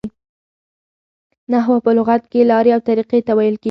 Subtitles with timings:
[1.51, 3.59] نحوه په لغت کښي لاري او طریقې ته ویل کیږي.